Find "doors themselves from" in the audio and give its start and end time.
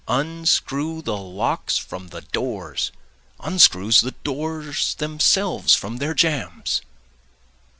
4.23-5.97